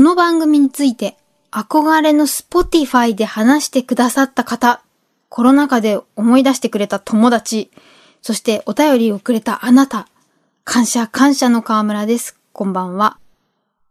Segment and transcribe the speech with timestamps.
[0.00, 1.18] この番組について
[1.50, 4.82] 憧れの Spotify で話してくださった方、
[5.28, 7.70] コロナ禍で思い出してくれた友達、
[8.22, 10.08] そしてお便りをくれたあなた、
[10.64, 12.38] 感謝感謝の河村です。
[12.54, 13.18] こんばんは。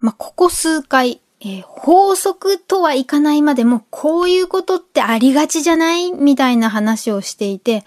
[0.00, 6.10] まあ、ここ数回、えー、法則とはいかないまでも、こういうことってありがちじゃない？
[6.10, 7.84] みたいな話をしていて、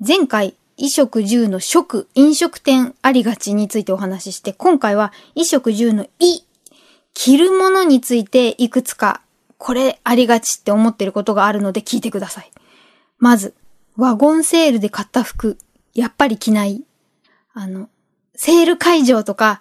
[0.00, 6.44] 前回、衣食住の食、飲食店ありがちについてお話しして、今回は衣食住のい、
[7.14, 9.20] 着るものについていくつか、
[9.58, 12.50] これありがちって思ってることがあるので聞いてください。
[13.18, 13.54] まず、
[13.96, 15.58] ワゴンセールで買った服、
[15.94, 16.82] やっぱり着ない。
[17.54, 17.88] あの、
[18.34, 19.60] セール会場とか、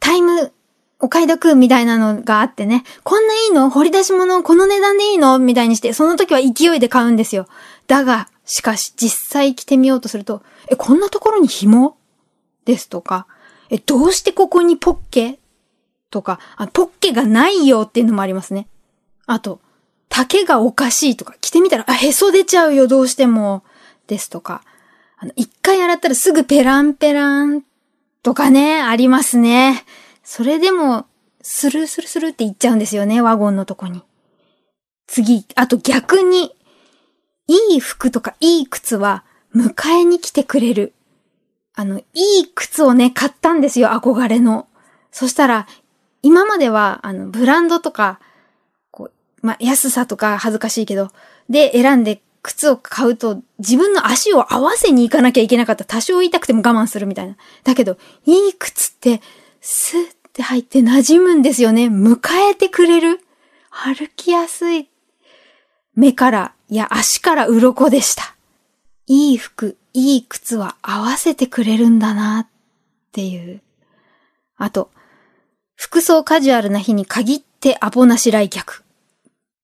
[0.00, 0.52] タイム
[0.98, 3.68] お買い得みたいなのがあってね、こんないいの？
[3.68, 4.42] 掘り出し物？
[4.42, 5.38] この値段でいいの？
[5.38, 7.46] みたいにして、その時は勢いで買うんですよ。
[7.86, 11.96] だが、しかし実際着てみようとすると、え、こんなところに紐？
[12.64, 13.26] ですとか、
[13.68, 15.38] え、どうしてここにポッケ？
[16.16, 18.68] とかあ、ポッケがないよっていうのもありますね。
[19.26, 19.60] あと、
[20.08, 23.64] 丈がおかしいとか、着てみたら、あ、へそ出ちゃうよ、どうしても。
[24.06, 24.62] ですとか、
[25.18, 27.64] あの、一回洗ったらすぐペランペラン
[28.22, 29.84] とかね、ありますね。
[30.24, 31.04] それでも、
[31.42, 34.02] スルースルスルって言っちゃうんですよね、ワゴンのとこに。
[35.06, 36.56] 次、あと逆に、
[37.46, 39.22] いい服とかいい靴は
[39.54, 40.94] 迎えに来てくれる。
[41.74, 44.66] あの、いい靴をね、買ったんですよ、憧れの。
[45.10, 45.66] そしたら、
[46.22, 48.20] 今までは、あの、ブランドとか、
[48.90, 49.10] こ
[49.42, 51.10] う、まあ、安さとか恥ずかしいけど、
[51.48, 55.84] で選んで靴を買うと、自分の足を合わせに行かなきゃいけなかった。
[55.84, 57.36] 多少痛くても我慢するみたいな。
[57.64, 59.20] だけど、いい靴って、
[59.60, 61.86] スッって入って馴染むんですよね。
[61.86, 62.18] 迎
[62.50, 63.20] えてくれる。
[63.70, 64.88] 歩きやすい。
[65.94, 68.36] 目から、いや足から鱗でした。
[69.06, 72.48] いい服、いい靴は合わせてくれるんだなっ
[73.12, 73.62] ていう。
[74.56, 74.90] あと、
[75.76, 78.82] 服装カジュアルな日に限ってアポなし来客。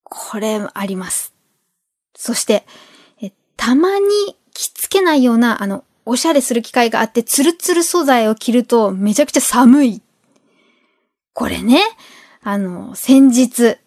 [0.05, 1.33] これあります。
[2.15, 2.65] そして、
[3.57, 4.07] たまに
[4.53, 10.03] 着付けないような、あの、おしゃれする機会があって、ツルツル素材を着るとめちゃくちゃ寒い。
[11.33, 11.81] これね、
[12.43, 13.79] あの、先日、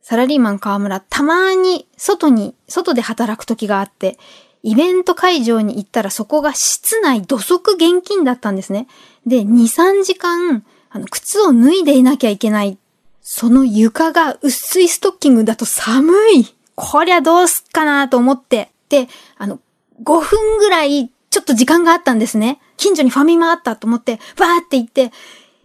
[0.00, 4.18] サラリーマン河村、たまに外に、外で働く時があって、
[4.62, 8.86] イベント会場に行ったらそこが室内土足現金だったんですね。
[9.26, 12.78] で、2、3時間、あの、靴を脱いでいなきゃいけない。
[13.20, 16.54] その床が薄いストッキングだと寒い。
[16.76, 18.70] こりゃどうすっかなと思って。
[18.88, 19.58] で、あの、
[20.04, 22.60] 5分ぐらい、ちょっと時間があったんですね。
[22.76, 25.10] 近所にファミマあったと思って、わーって行って、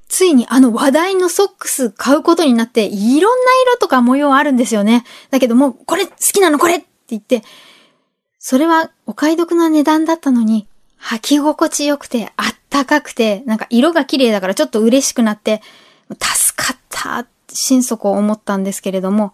[0.07, 5.06] ついにあの話題のソックス買うことになって、いろんな色とか模様あるんですよね。
[5.29, 7.44] だけどもう、これ好きなのこれって言って、
[8.39, 10.68] それはお買い得な値段だったのに、
[11.00, 15.62] 履き心地よくて、あったかくて、なんか色が綺麗だからちょっと嬉しくなって、
[16.09, 19.34] 助かった心底思ったんですけれども、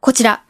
[0.00, 0.42] こちら、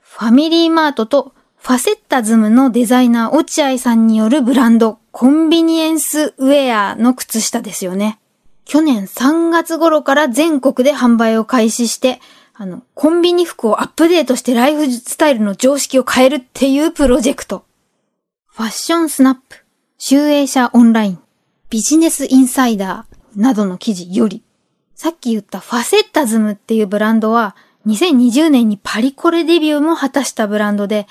[0.00, 8.18] ファミリーマートとファセッタズムのデザイナー落合さんによるブランド、コンビニエンスウェアの靴下ですよね。
[8.64, 12.20] 去年3月頃から全国で販売を開始して、
[12.54, 17.64] あの、コンビニ服をアップデートしてライフスタイルの常識を変えるっていうプロジェクト。
[18.46, 19.56] ファッションスナップ、
[19.98, 21.18] 集英社オンライン、
[21.74, 24.44] ビジネスインサイダーなどの記事より、
[24.94, 27.56] さっき言ったファセッタズムっていうブランドは、
[27.88, 31.08] 2020年にパリコレデビューも果たしたブランドで、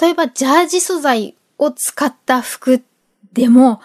[0.00, 2.82] 例えばジャージ素材を使った服
[3.34, 3.82] でも、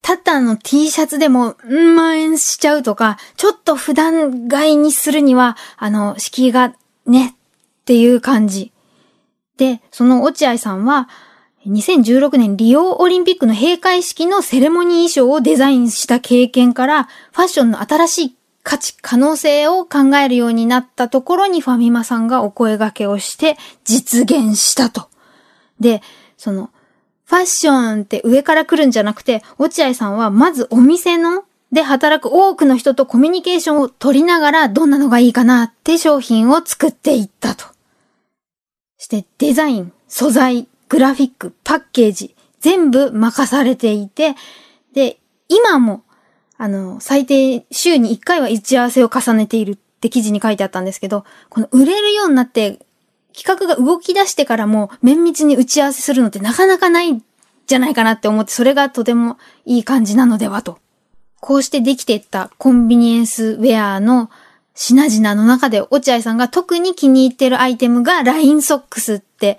[0.00, 6.74] ただの T シャツでも、うんまんしちゃうとか、ちょっと普段買いにするには、あの、敷居が
[7.04, 7.36] ね、
[7.82, 8.72] っていう感じ。
[9.58, 11.10] で、その落合さんは、
[11.66, 25.08] 2016年リオオリンピックの閉会式のセレモニー衣装をデザインした経験から、ファッションの新しい価値、可能性を考えるようになったところにファミマさんがお声掛けをして実現したと。
[25.80, 26.02] で、
[26.36, 26.70] その、
[27.24, 37.66] ファッションって上から来るんじゃなくて、落合さんはまずお店ので働く多くの人とコミュニケーションを取りながらどんなのがいいかなって商品を作っていったと。
[38.96, 44.34] してデザイン、素材、グラフィック、パッケージ、全部任されていて、
[44.94, 45.18] で、
[45.48, 46.02] 今も、
[46.56, 52.80] あの、最低週に1回は打ち合わせを重ねているって記事に書いてあったんですけど、この売れるようになって
[53.34, 57.22] 企画が動き出してからも綿密に打ち合わせするのってなかなかないん
[57.68, 60.78] じゃないかなって思って、それがとてもいい感じなのではと。
[61.40, 64.28] こうしてできていったコンビニエンスウェアの
[64.74, 69.58] 品々の中で落合さんが特に気に入ってるアイテムがラインソックスって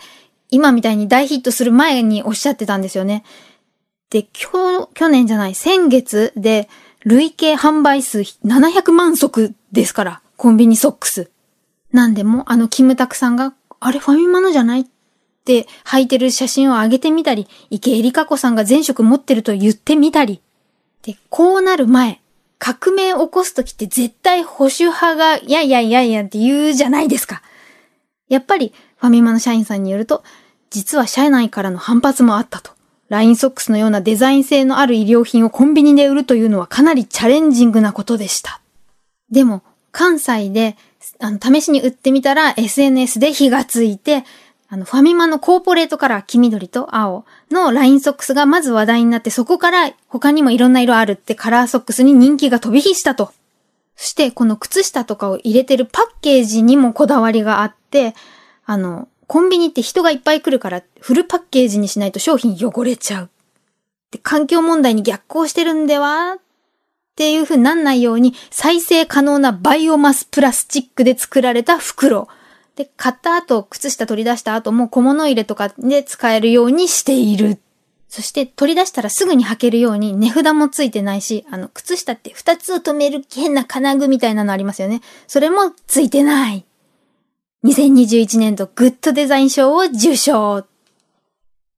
[0.52, 3.24] 今みたいに大ヒットする前におっしゃってたんですよね。
[4.10, 6.68] で、今日、去年じゃない、先月で
[7.06, 11.30] 累計販売数700万足ですから、コンビニソックス。
[11.92, 14.86] なんでも、あのキムタクさんが、あれファミマのじゃないっ
[15.46, 20.42] て履いてる写真を上げてみたり、池江璃花子さんが前職持ってると言ってみたり。
[21.04, 22.22] で、こうなる前、
[22.58, 27.42] 革命起こすときって絶対保守派が、やいやいやいやって言うじゃないですか。
[28.28, 30.24] やっぱり、ファミマの社員さんによると、
[30.70, 32.72] 実は社内からの反発もあったと。
[33.08, 38.62] ラインソックスのようなデザイン性のある医療品をコンビニで売るというのはかなりチャレンジングなことでした。
[39.32, 40.78] でも、関西で、
[41.20, 44.26] あの、試しに売ってみたら SNS で火がついて、
[44.68, 53.34] あの、ファミマのコーポレートカラー黄緑と青のラインソックスがまず話題になって、そこから他にもいろんな色あるってカラーソックスに人気が飛び火したと。
[53.96, 58.14] そして、この靴下とかを入れてるパッケージにもこだわりがあって、
[58.70, 63.30] あの、コンビニって人がいっぱい来るからフルパッケージにしないと商品汚れちゃう。
[64.12, 66.40] で環境問題に逆行してるんではっ
[67.16, 72.28] ていう風になんないように再生可能なバイオマスプラスチックで作られた袋。
[72.76, 77.58] で、買った後、靴下取り出した後も小物入れとかで使えるようにしている。
[78.08, 85.02] そして取り出したらすぐに履けるように値札もついてないし、あの、靴下って二つを止める変な金具みたいなのありますよね。
[85.26, 86.66] それもついてない。
[87.66, 90.66] 2021年度グッドデザイン賞を受賞。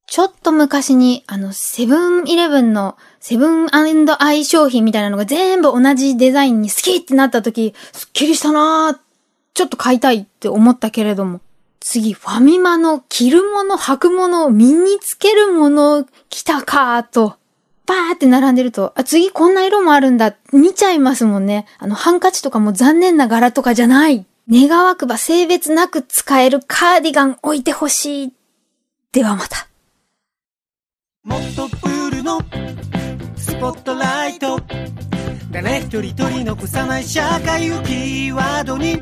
[0.06, 9.00] ちょっと昔に、あの、セブンイレブンのセブンアイ商品みたいなのが全部同じデザインに好きってなった時、すっきりしたなー
[9.56, 11.42] ちょっと買いたいって思ったけれども。
[11.80, 17.38] 次、ファミマの着るもの、履くもの、身につけるもの、来たかーと。
[17.88, 20.36] バーって並んでると、あ、次こんな色もあるんだ。
[20.54, 21.66] 見ちゃいますもんね。
[21.80, 24.28] あの、ハンカチとかも残念な柄とかじゃない。
[24.50, 28.34] 願わくば性別なく使えるカーディガン置いてほしい。
[29.12, 29.68] ではまた。
[31.24, 32.40] もっとプールの
[33.36, 34.60] スポットライト。
[35.52, 39.02] 誰一人取り残さない社会をキーワードに。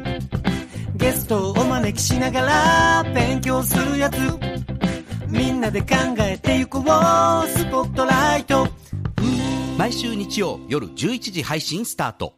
[0.95, 4.17] ゲストをお招きしながら勉強するやつ。
[5.27, 8.67] みんなで考えてゆこうスポットライト。
[9.77, 12.33] 毎週日曜夜11時配信スタート